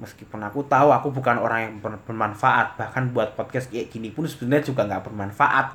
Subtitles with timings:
[0.00, 4.24] meskipun aku tahu aku bukan orang yang ber- bermanfaat bahkan buat podcast kayak gini pun
[4.24, 5.66] sebenarnya juga nggak bermanfaat.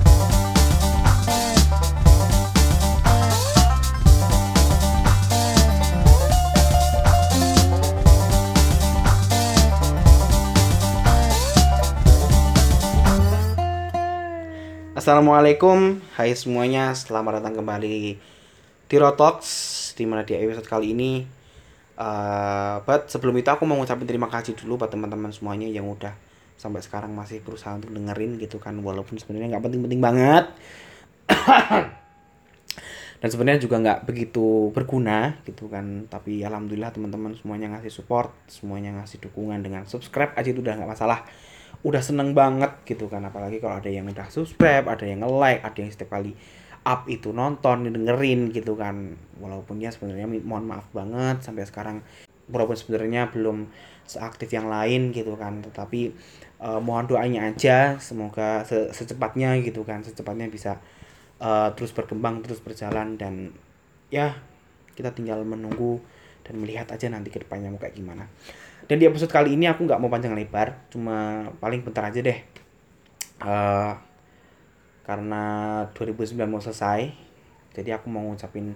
[14.96, 18.18] Assalamualaikum, hai semuanya, selamat datang kembali
[18.90, 19.46] di Rotox
[19.94, 21.45] Di mana di episode kali ini
[22.00, 26.14] uh, But sebelum itu aku mau ngucapin terima kasih dulu buat teman-teman semuanya yang udah
[26.56, 28.76] sampai sekarang masih berusaha untuk dengerin gitu kan.
[28.80, 30.46] Walaupun sebenarnya nggak penting-penting banget.
[33.24, 36.08] Dan sebenarnya juga nggak begitu berguna gitu kan.
[36.12, 40.92] Tapi alhamdulillah teman-teman semuanya ngasih support Semuanya ngasih dukungan dengan subscribe aja itu udah nggak
[40.92, 41.26] masalah.
[41.82, 43.24] Udah seneng banget gitu kan.
[43.26, 46.36] Apalagi kalau ada yang udah subscribe ada yang nge-like ada yang setiap kali
[46.86, 49.18] up itu nonton dengerin gitu kan.
[49.42, 52.06] Walaupun ya sebenarnya mohon maaf banget sampai sekarang
[52.46, 53.68] walaupun sebenarnya belum
[54.06, 55.66] seaktif yang lain gitu kan.
[55.66, 56.14] Tetapi
[56.62, 60.78] uh, mohon doanya aja semoga se secepatnya gitu kan secepatnya bisa
[61.42, 63.52] uh, terus berkembang terus berjalan dan
[64.14, 64.38] ya
[64.96, 66.00] kita tinggal menunggu
[66.46, 68.30] dan melihat aja nanti ke depannya mau kayak gimana.
[68.86, 72.40] Dan di episode kali ini aku nggak mau panjang lebar cuma paling bentar aja deh.
[73.42, 73.98] Uh,
[75.06, 75.44] karena
[75.94, 77.14] 2009 mau selesai
[77.76, 78.74] jadi aku mau ngucapin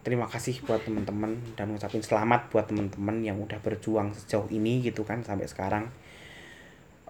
[0.00, 5.04] terima kasih buat teman-teman dan ngucapin selamat buat teman-teman yang udah berjuang sejauh ini gitu
[5.04, 5.92] kan sampai sekarang.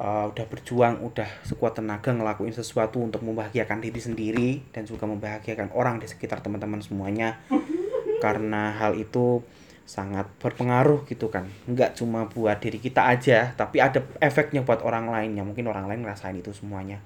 [0.01, 5.77] Uh, udah berjuang udah sekuat tenaga ngelakuin sesuatu untuk membahagiakan diri sendiri dan juga membahagiakan
[5.77, 7.39] orang di sekitar teman-teman semuanya.
[8.19, 9.45] Karena hal itu
[9.85, 11.47] sangat berpengaruh gitu kan.
[11.69, 15.87] Nggak cuma buat diri kita aja tapi ada efeknya buat orang lain yang mungkin orang
[15.87, 16.99] lain ngerasain itu semuanya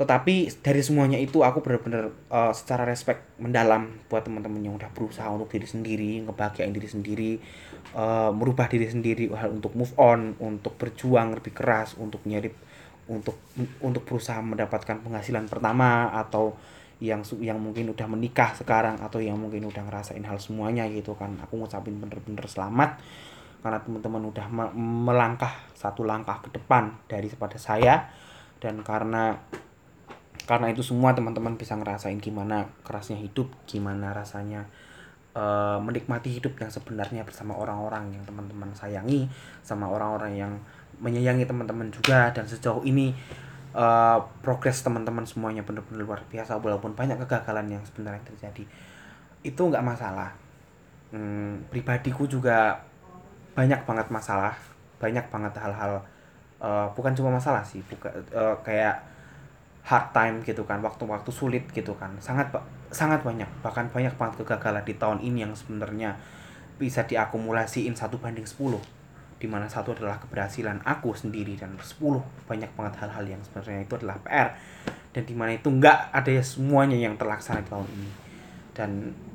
[0.00, 5.28] tetapi dari semuanya itu aku benar-benar uh, secara respect mendalam buat teman-teman yang udah berusaha
[5.28, 7.32] untuk diri sendiri ngebahagiain diri sendiri
[7.92, 12.48] uh, merubah diri sendiri hal untuk move on untuk berjuang lebih keras untuk nyari
[13.12, 13.36] untuk
[13.84, 16.56] untuk berusaha mendapatkan penghasilan pertama atau
[17.00, 21.32] yang yang mungkin udah menikah sekarang atau yang mungkin udah ngerasain hal semuanya gitu kan.
[21.48, 23.00] Aku ngucapin bener-bener selamat
[23.60, 24.64] karena teman-teman udah me
[25.04, 28.12] melangkah satu langkah ke depan dari pada saya.
[28.60, 29.40] Dan karena
[30.50, 34.66] karena itu semua teman-teman bisa ngerasain gimana kerasnya hidup gimana rasanya
[35.34, 39.30] uh, menikmati hidup yang sebenarnya bersama orang-orang yang teman-teman sayangi
[39.62, 40.52] sama orang-orang yang
[40.98, 42.34] menyayangi teman-teman juga.
[42.34, 43.14] Dan sejauh ini
[43.74, 48.64] uh, progres teman-teman semuanya benar-benar luar biasa walaupun banyak kegagalan yang sebenarnya terjadi.
[49.46, 50.34] Itu nggak masalah.
[51.10, 52.78] Hmm, pribadiku juga
[53.54, 54.54] banyak banget masalah
[55.02, 55.98] banyak banget hal-hal
[56.62, 59.00] uh, bukan cuma masalah sih bukan uh, kayak
[59.86, 62.12] hard time gitu kan waktu-waktu sulit gitu kan.
[62.20, 62.52] Sangat
[62.90, 66.18] sangat banyak bahkan banyak banget kegagalan di tahun ini yang sebenarnya
[66.80, 69.00] bisa diakumulasiin satu banding 10
[69.40, 73.96] di mana satu adalah keberhasilan aku sendiri dan sepuluh banyak banget hal-hal yang sebenarnya itu
[73.96, 74.52] adalah PR
[75.16, 78.10] dan di mana itu nggak ada ya semuanya yang terlaksana di tahun ini.
[78.76, 78.90] Dan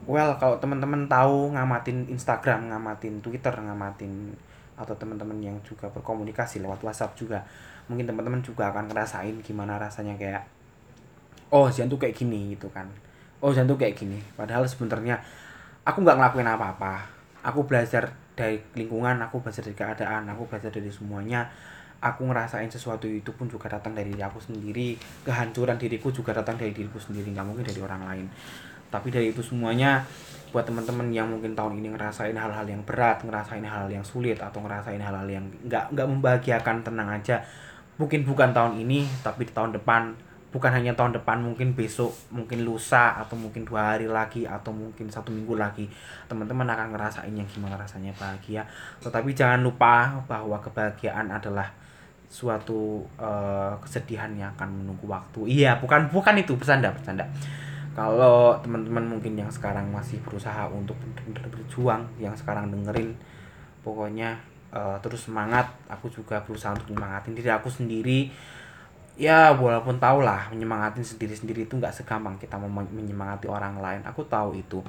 [0.06, 4.38] well kalau teman-teman tahu ngamatin Instagram ngamatin Twitter ngamatin
[4.76, 7.40] atau teman-teman yang juga berkomunikasi lewat WhatsApp juga.
[7.88, 10.44] Mungkin teman-teman juga akan ngerasain gimana rasanya kayak
[11.52, 12.88] oh Zian tuh kayak gini gitu kan.
[13.40, 14.20] Oh Zian tuh kayak gini.
[14.36, 15.20] Padahal sebenarnya
[15.88, 17.08] aku nggak ngelakuin apa-apa.
[17.46, 21.48] Aku belajar dari lingkungan aku belajar dari keadaan aku belajar dari semuanya.
[22.04, 25.00] Aku ngerasain sesuatu itu pun juga datang dari aku sendiri.
[25.24, 28.28] Kehancuran diriku juga datang dari diriku sendiri nggak mungkin dari orang lain
[28.94, 30.06] tapi dari itu semuanya
[30.56, 34.64] buat teman-teman yang mungkin tahun ini ngerasain hal-hal yang berat ngerasain hal-hal yang sulit atau
[34.64, 37.44] ngerasain hal-hal yang nggak nggak membahagiakan tenang aja.
[38.00, 40.16] Mungkin bukan tahun ini tapi di tahun depan.
[40.56, 45.12] Bukan hanya tahun depan mungkin besok mungkin lusa atau mungkin dua hari lagi atau mungkin
[45.12, 45.92] satu minggu lagi.
[46.32, 48.64] Teman-teman akan ngerasain yang gimana rasanya bahagia.
[49.04, 51.68] Tetapi jangan lupa bahwa kebahagiaan adalah
[52.32, 55.52] suatu uh, kesedihan yang akan menunggu waktu.
[55.52, 57.28] Iya bukan bukan itu bercanda bercanda
[57.96, 61.00] kalau teman-teman mungkin yang sekarang masih berusaha untuk
[61.32, 63.16] berjuang yang sekarang dengerin
[63.88, 64.36] pokoknya
[64.76, 65.72] uh, terus semangat.
[65.88, 68.28] Aku juga berusaha untuk menyemangatin diri aku sendiri.
[69.16, 74.04] Ya walaupun tau lah menyemangatin sendiri-sendiri itu nggak segampang kita mau menyemangati orang lain.
[74.04, 74.84] Aku tahu itu.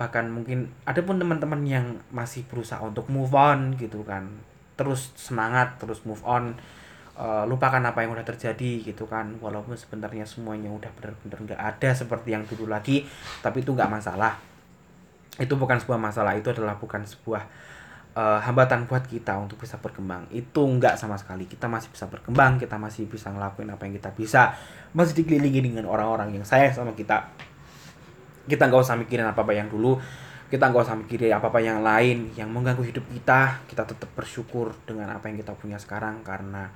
[0.00, 4.32] Bahkan mungkin ada pun teman-teman yang masih berusaha untuk move on gitu kan.
[4.80, 6.56] Terus semangat terus move on
[7.20, 9.36] uh, lupakan apa yang udah terjadi gitu kan.
[9.38, 13.04] Walaupun sebenarnya semuanya udah benar-benar nggak ada seperti yang dulu lagi
[13.44, 14.40] tapi itu nggak masalah.
[15.36, 17.42] Itu bukan sebuah masalah itu adalah bukan sebuah
[18.16, 20.26] uh, hambatan buat kita untuk bisa berkembang.
[20.32, 21.44] Itu enggak sama sekali.
[21.44, 24.56] Kita masih bisa berkembang kita masih bisa ngelakuin apa yang kita bisa.
[24.96, 27.28] Masih dikelilingi dengan orang-orang yang sayang sama kita.
[28.48, 30.00] Kita nggak usah mikirin apa apa yang dulu.
[30.50, 33.62] Kita nggak usah mikirin apa apa yang lain yang mengganggu hidup kita.
[33.70, 36.66] Kita tetap bersyukur dengan apa yang kita punya sekarang karena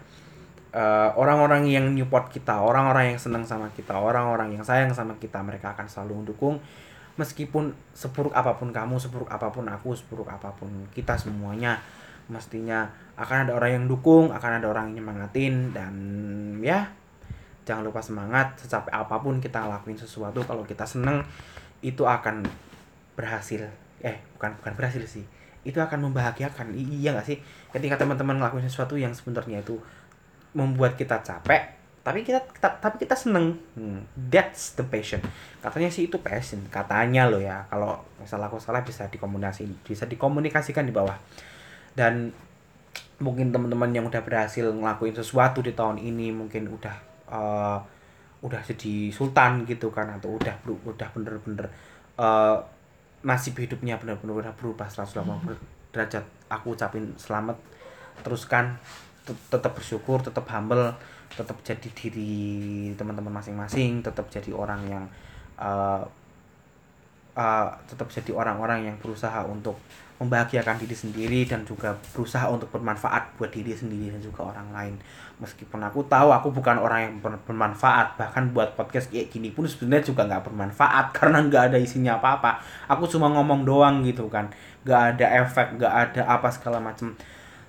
[0.75, 5.39] eh, orang-orang yang nyupport kita orang-orang yang senang sama kita orang-orang yang sayang sama kita
[5.41, 6.59] mereka akan selalu mendukung.
[7.15, 11.79] Meskipun seburuk apa pun kamu seburuk apa pun aku seburuk apa pun kita semuanya
[12.27, 15.95] mestinya akan ada orang yang dukung akan ada orang yang nyemangatin dan
[16.59, 16.91] ya
[17.65, 18.59] jangan lupa semangat.
[18.61, 21.25] Secapek apa pun kita lakuin sesuatu kalau kita seneng
[21.81, 22.45] itu akan
[23.17, 23.65] berhasil.
[24.05, 25.25] Eh bukan bukan berhasil sih.
[25.65, 26.77] Itu akan membahagiakan.
[26.77, 27.41] Iya gak sih?
[27.73, 29.81] Ketika teman-teman ngelakuin sesuatu yang sebenarnya itu
[30.55, 31.75] membuat kita capek
[32.05, 33.57] tapi kita, kita tapi kita seneng.
[33.73, 35.25] Hmm, that's the passion.
[35.65, 37.65] Katanya sih itu passion katanya loh ya.
[37.73, 41.17] Kalau misalnya aku salah bisa dikomunikasi bisa dikomunikasikan di bawah.
[41.97, 42.29] Dan
[43.25, 46.97] mungkin teman-teman yang udah berhasil ngelakuin sesuatu di tahun ini mungkin udah
[47.33, 47.81] uh,
[48.45, 51.73] udah jadi sultan gitu kan atau udah udah bener-bener
[52.21, 52.61] uh,
[53.25, 55.57] nasib hidupnya benar-benar berubah 180 hmm.
[55.89, 56.25] derajat.
[56.53, 57.57] Aku ucapin selamat.
[58.21, 58.77] Teruskan
[59.25, 60.93] tetap bersyukur tetap humble
[61.33, 65.05] tetap jadi diri teman-teman masing-masing tetap jadi orang yang
[65.59, 66.05] uh,
[67.35, 69.81] uh, tetap jadi orang-orang yang berusaha untuk
[70.15, 74.95] membahagiakan diri sendiri dan juga berusaha untuk bermanfaat buat diri sendiri dan juga orang lain.
[75.43, 80.15] Meskipun aku tahu aku bukan orang yang bermanfaat bahkan buat podcast kayak gini pun sebenarnya
[80.15, 82.63] juga nggak bermanfaat karena nggak ada isinya apa-apa.
[82.87, 84.47] Aku cuma ngomong doang gitu kan.
[84.87, 87.19] Nggak ada efek nggak ada apa segala macem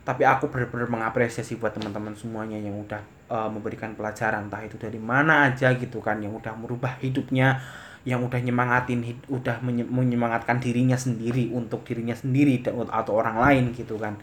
[0.05, 5.01] tapi aku benar-benar mengapresiasi buat teman-teman semuanya yang udah uh, memberikan pelajaran entah itu dari
[5.01, 7.57] mana aja gitu kan yang udah merubah hidupnya
[8.05, 9.01] yang udah nyemangatin
[9.33, 14.13] udah menyemangatkan dirinya sendiri untuk dirinya sendiri atau orang lain gitu kan.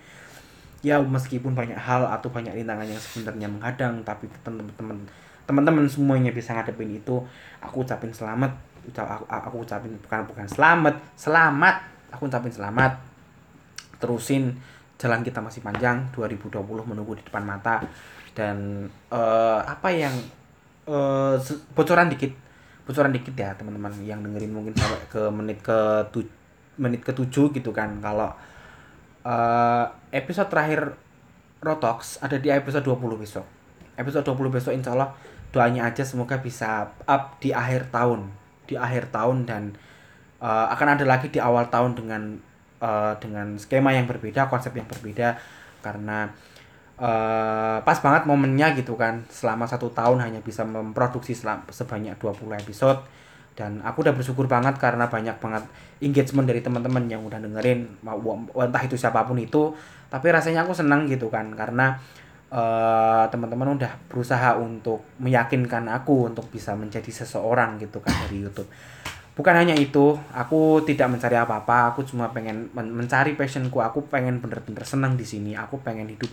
[0.86, 5.02] Ya meskipun banyak hal atau banyak rintangan yang sebenarnya menghadang tapi teman-teman
[5.50, 7.26] teman-teman semuanya bisa ngadepin itu.
[7.58, 8.54] Aku ucapin selamat
[8.86, 11.76] ucap aku, aku ucapin bukan bukan selamat selamat
[12.14, 13.02] aku ucapin selamat.
[13.98, 14.54] Terusin
[15.02, 17.82] jalan kita masih panjang 2020 menunggu di depan mata.
[18.30, 20.14] Dan uh, apa yang
[20.86, 21.34] uh,
[21.74, 22.30] bocoran dikit
[22.82, 25.78] bocoran dikit ya teman-teman yang dengerin mungkin sampai ke menit ke
[26.14, 26.22] tu,
[26.78, 27.98] menit ke tujuh gitu kan.
[27.98, 28.30] Kalau
[29.26, 29.84] uh,
[30.14, 30.94] episode terakhir
[31.62, 33.46] Rotox ada di episode 20 besok.
[33.98, 35.10] Episode 20 besok insya Allah
[35.52, 38.30] doanya aja semoga bisa up di akhir tahun.
[38.70, 39.74] Di akhir tahun dan
[40.42, 42.38] uh, akan ada lagi di awal tahun dengan
[42.82, 45.38] uh, dengan skema yang berbeda konsep yang berbeda.
[45.78, 46.26] Karena
[46.98, 49.22] uh, pas banget momennya gitu kan.
[49.30, 51.38] Selama satu tahun hanya bisa memproduksi
[51.70, 53.00] sebanyak 20 episode.
[53.52, 55.64] Dan aku udah bersyukur banget karena banyak banget
[56.00, 58.00] engagement dari teman-teman yang udah dengerin
[58.58, 59.70] entah itu siapa pun itu.
[60.10, 61.52] Tapi rasanya aku senang gitu kan.
[61.52, 61.94] Karena
[62.48, 68.68] uh, teman-teman udah berusaha untuk meyakinkan aku untuk bisa menjadi seseorang gitu kan dari YouTube
[69.32, 73.80] bukan hanya itu aku tidak mencari apa-apa aku cuma pengen men mencari passionku.
[73.80, 76.28] Aku pengen bener-bener senang di sini aku pengen hidup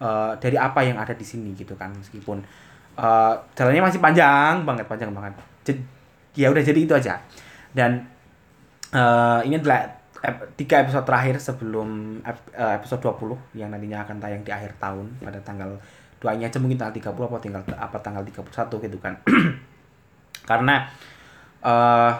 [0.00, 2.44] uh, dari apa yang ada di sini gitu kan meskipun
[3.00, 5.32] uh, jalannya masih panjang banget panjang banget.
[5.64, 5.80] Jadi,
[6.36, 7.16] ya udah jadi itu aja.
[7.72, 8.04] Dan
[8.92, 10.02] uh, ini adalah
[10.54, 12.22] tiga episode terakhir sebelum
[12.54, 15.82] episode 20 yang nantinya akan tayang di akhir tahun pada tanggal
[16.22, 18.46] doanya aja mungkin tanggal 30 apa tinggal apa tanggal 31
[18.86, 19.18] gitu kan.
[20.50, 20.86] Karena
[21.66, 22.12] uh,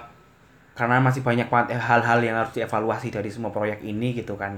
[0.72, 4.56] karena masih banyak hal-hal yang harus dievaluasi dari semua proyek ini gitu kan.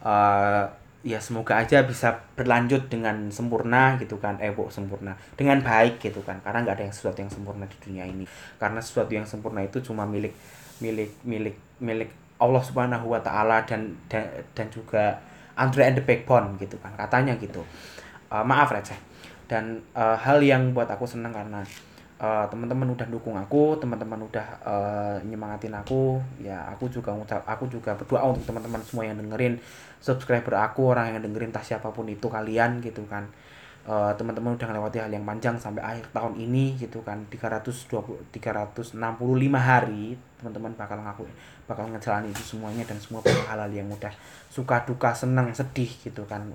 [0.00, 0.64] Uh,
[1.04, 4.40] ya semoga aja bisa berlanjut dengan sempurna gitu kan.
[4.40, 5.12] Eh bu sempurna?
[5.36, 6.40] Dengan baik gitu kan.
[6.40, 8.24] Karena nggak ada yang sesuatu yang sempurna di dunia ini.
[8.56, 10.32] Karena sesuatu yang sempurna itu cuma milik
[10.80, 12.10] milik milik milik
[12.40, 14.24] Allah Subhanahu Wa Taala dan, dan
[14.56, 15.20] dan juga
[15.54, 16.96] Andre and the Backbone gitu kan.
[16.96, 17.60] Katanya gitu.
[18.32, 18.96] Uh, maaf receh.
[19.44, 21.60] Dan uh, hal yang buat aku senang karena
[22.24, 27.68] uh, teman-teman udah dukung aku teman-teman udah uh, nyemangatin aku ya aku juga ngucap aku
[27.68, 29.60] juga berdoa untuk teman-teman semua yang dengerin
[30.00, 33.28] subscriber aku orang yang dengerin entah siapa pun itu kalian gitu kan.
[33.84, 37.28] Uh, teman-teman udah ngelewati hal yang panjang sampai akhir tahun ini gitu kan.
[37.28, 38.96] 320 365
[39.60, 41.28] hari teman-teman bakal ngaku
[41.68, 44.12] bakal ngejalanin itu semuanya dan semua hal-hal yang udah
[44.48, 46.48] suka duka senang sedih gitu kan.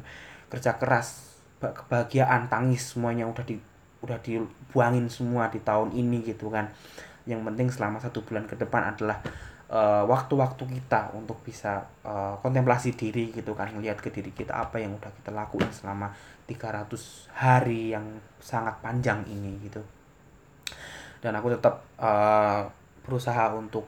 [0.49, 3.61] Kerja keras kebahagiaan tangis semuanya udah di
[3.99, 6.71] udah dibuangin semua di tahun ini gitu kan.
[7.27, 9.19] Yang penting selama satu bulan ke depan adalah
[9.69, 14.81] uh, waktu-waktu kita untuk bisa uh, kontemplasi diri gitu kan ngelihat ke diri kita apa
[14.81, 16.11] yang udah kita lakuin selama
[16.49, 16.89] 300
[17.37, 18.05] hari yang
[18.41, 19.83] sangat panjang ini gitu.
[21.19, 22.65] Dan aku tetap uh,
[23.03, 23.85] berusaha untuk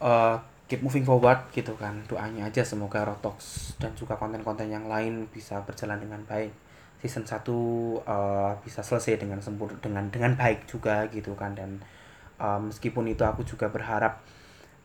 [0.00, 2.02] uh, keep moving forward gitu kan.
[2.10, 6.65] Doanya aja semoga Rotox dan juga konten-konten yang lain bisa berjalan dengan baik
[7.06, 11.54] season 1 uh, bisa selesai dengan sempur dengan dengan baik juga gitu kan.
[11.54, 11.78] Dan
[12.42, 14.18] uh, meskipun itu aku juga berharap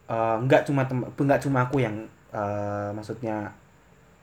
[0.05, 3.49] uh, cuma nggak cuma aku yang uh, maksudnya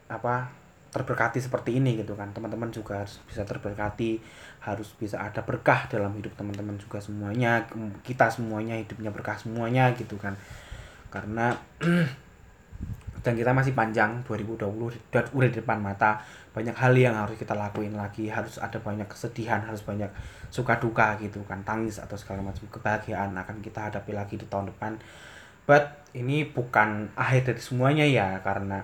[0.07, 0.49] apa
[0.95, 2.31] terberkati seperti ini gitu kan.
[2.31, 4.23] Teman-teman juga harus bisa terberkati
[4.62, 7.67] harus bisa ada berkah dalam hidup teman-teman juga semuanya.
[8.07, 10.38] Kita semuanya hidupnya berkah semuanya gitu kan.
[11.11, 11.52] Karena
[13.23, 16.23] dan kita masih panjang 2020 dan udah di depan mata.
[16.55, 18.31] Banyak hal yang harus kita lakuin lagi.
[18.31, 20.11] Harus ada banyak kesedihan harus banyak
[20.51, 21.63] suka duka gitu kan.
[21.63, 22.67] Tangis atau segala macam.
[22.71, 24.99] Kebahagiaan akan kita hadapi lagi di tahun depan.
[25.69, 28.41] But ini bukan akhir dari semuanya ya.
[28.41, 28.83] Karena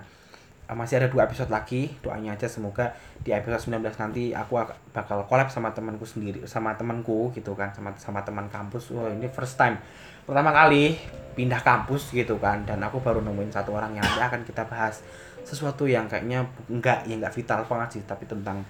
[0.65, 1.93] Eh, masih ada dua episode lagi.
[2.01, 2.89] Doanya aja semoga
[3.21, 4.57] di episode 19 nanti aku
[4.89, 7.69] bakal collab sama temanku sendiri sama temanku gitu kan.
[7.69, 8.89] Sama sama teman kampus.
[8.89, 9.77] Wah ini first time
[10.25, 10.97] pertama kali
[11.37, 15.05] pindah kampus gitu kan dan aku baru nemuin satu orang yang nanti akan kita bahas
[15.45, 18.65] sesuatu yang kayaknya enggak ya enggak vital banget sih tapi tentang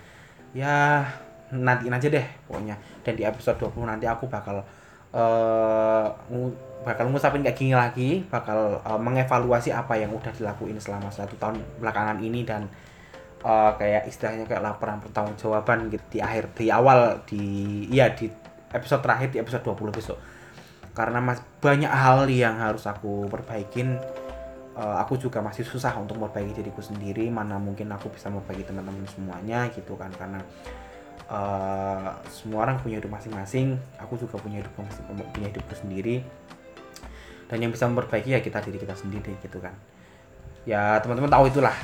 [0.52, 1.06] ya
[1.54, 2.76] nanti aja deh pokoknya.
[3.06, 4.66] Dan di episode 20 nanti aku bakal
[5.14, 6.08] uh,
[6.82, 11.62] bakal ngusapin kayak gini lagi bakal uh, mengevaluasi apa yang udah dilakuin selama satu tahun
[11.82, 12.66] belakangan ini dan
[13.42, 17.44] uh, kayak istilahnya kayak laporan pertanggungjawaban gitu di akhir di awal di
[17.90, 18.30] ya di
[18.74, 20.18] episode terakhir di episode 20 besok
[20.96, 24.00] karena mas banyak hal yang harus aku perbaikin.
[24.75, 27.28] Uh, aku juga masih susah untuk memperbaiki diriku sendiri.
[27.28, 30.08] Mana mungkin aku bisa memperbaiki teman-teman semuanya gitu kan.
[30.16, 30.40] Karena
[31.28, 33.75] uh, semua orang punya hidup masing-masing.
[34.00, 34.72] Aku juga punya hidup
[35.36, 36.24] punya hidupku sendiri.
[37.52, 39.75] Dan yang bisa memperbaiki ya kita diri kita sendiri gitu kan.
[40.64, 41.75] Ya teman-teman tahu itulah.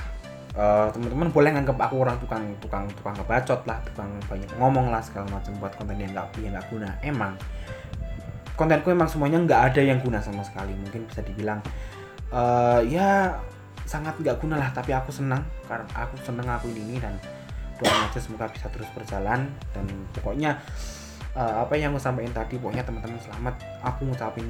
[0.52, 5.00] Uh, teman-teman boleh nganggap aku orang tukang tukang tukang ngebacot lah tukang banyak ngomong lah
[5.00, 6.92] segala macam buat konten yang nggak yang nggak guna.
[7.04, 7.40] Emang
[8.56, 11.60] kontenku emang semuanya nggak ada yang guna sama sekali mungkin bisa dibilang.
[12.32, 13.36] Uh, ya
[13.84, 17.12] sangat nggak guna lah tapi aku senang karena aku senang aku ini dan
[17.76, 20.56] doain aja semoga bisa terus berjalan dan pokoknya
[21.36, 24.48] uh, apa yang aku sampaikan tadi pokoknya teman-teman selamat aku ngucapin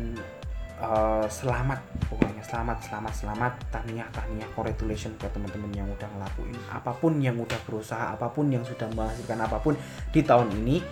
[0.77, 1.79] uh, selamat
[2.11, 7.39] pokoknya selamat selamat selamat tahniah tahniah congratulations buat teman-teman yang udah ngelakuin apa pun yang
[7.39, 9.73] udah berusaha apa pun yang sudah menghasilkan apa pun
[10.11, 10.83] di tahun ini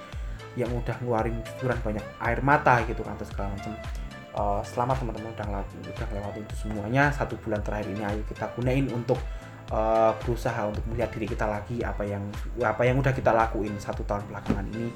[0.58, 3.74] yang udah ngeluarin cucuran banyak air mata gitu kan terus segala macam.
[4.30, 7.04] Uh, selamat teman-teman udah ngelakuin udah ngelewatin itu semuanya.
[7.12, 9.20] Satu bulan terakhir ini ayo kita gunain untuk
[9.74, 12.24] uh, berusaha untuk melihat diri kita lagi apa yang
[12.62, 14.90] apa yang udah kita lakuin satu tahun belakangan ini.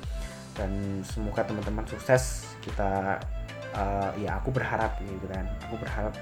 [0.54, 2.54] Dan semoga teman-teman sukses.
[2.62, 3.20] Kita
[3.76, 5.44] uh, ya aku berharap gitu kan.
[5.68, 6.14] Aku berharap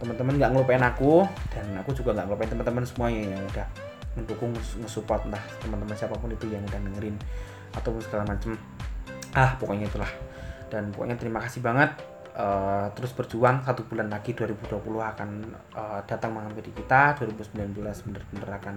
[0.00, 3.66] teman-teman nggak ngelupain aku dan aku juga nggak ngelupain teman-teman semuanya yang udah
[4.16, 7.16] mendukung nge-support entah teman-teman siapa pun itu yang udah dengerin
[7.76, 8.56] ataupun segala macem
[9.34, 10.10] ah pokoknya itulah.
[10.70, 11.92] Dan pokoknya terima kasih banget.
[12.30, 14.70] Uh, terus berjuang satu bulan lagi 2020
[15.02, 15.28] akan
[15.74, 18.74] uh, datang menghampiri kita 2019 benar-benar akan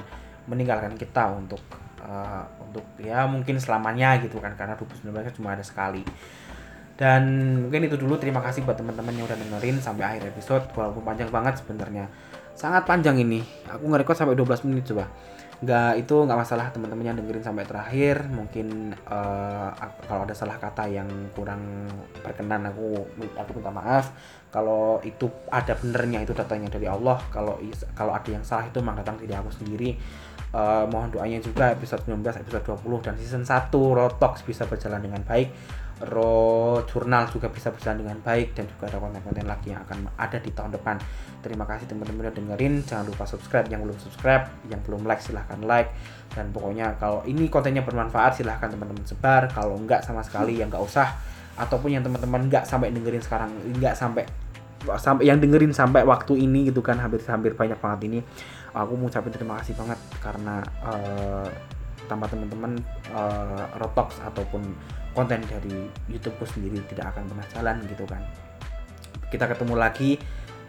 [0.49, 1.61] meninggalkan kita untuk
[2.01, 6.01] uh, untuk ya mungkin selamanya gitu kan karena 2019 cuma ada sekali.
[6.93, 7.23] Dan
[7.65, 8.17] mungkin itu dulu.
[8.21, 10.65] Terima kasih buat teman-teman yang udah dengerin sampai akhir episode.
[10.73, 12.05] Walaupun panjang banget sebenarnya.
[12.53, 13.41] Sangat panjang ini.
[13.69, 15.09] Aku nge-record sampai 12 menit coba
[15.63, 18.27] nggak itu nggak masalah teman-teman yang dengerin sampai terakhir.
[18.27, 19.71] Mungkin uh,
[20.03, 21.87] kalau ada salah kata yang kurang
[22.19, 23.07] berkenan aku
[23.39, 24.11] aku minta maaf.
[24.51, 27.17] Kalau itu ada benernya itu datanya dari Allah.
[27.31, 27.57] Kalau
[27.95, 29.95] kalau ada yang salah itu memang datang dari aku sendiri.
[30.53, 35.25] Uh, mohon doanya juga episode 19 episode 20 dan season 1 Rotox bisa berjalan dengan
[35.25, 35.49] baik
[36.01, 40.37] Ro jurnal juga bisa berjalan dengan baik dan juga ada konten-konten lagi yang akan ada
[40.41, 40.97] di tahun depan.
[41.45, 42.81] Terima kasih teman-teman udah dengerin.
[42.81, 45.93] Jangan lupa subscribe yang belum subscribe, yang belum like silahkan like.
[46.33, 49.47] Dan pokoknya kalau ini kontennya bermanfaat silahkan teman-teman sebar.
[49.53, 51.07] Kalau enggak sama sekali yang enggak usah.
[51.53, 54.25] Ataupun yang teman-teman enggak sampai dengerin sekarang, enggak sampai
[54.99, 58.19] sampai yang dengerin sampai waktu ini gitu kan hampir hampir banyak banget ini
[58.75, 61.47] aku mau ucapin terima kasih banget karena uh,
[62.11, 62.75] tanpa teman-teman
[63.15, 64.75] uh, Rotox ataupun
[65.13, 68.21] konten dari YouTubeku sendiri tidak akan pernah jalan gitu kan.
[69.29, 70.17] Kita ketemu lagi.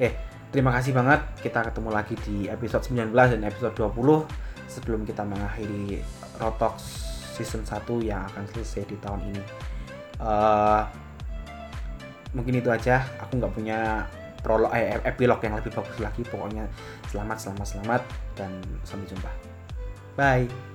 [0.00, 0.12] Eh
[0.52, 1.20] terima kasih banget.
[1.40, 6.00] Kita ketemu lagi di episode 19 dan episode 20 sebelum kita mengakhiri
[6.40, 6.76] Rotox
[7.34, 9.42] season 1 yang akan selesai di tahun ini.
[10.22, 10.86] Uh,
[12.36, 13.02] mungkin itu aja.
[13.26, 14.06] Aku nggak punya
[14.44, 16.22] prolog eh, epilog yang lebih bagus lagi.
[16.28, 16.68] Pokoknya
[17.08, 18.02] selamat selamat selamat
[18.36, 18.52] dan
[18.84, 19.30] sampai jumpa.
[20.14, 20.73] Bye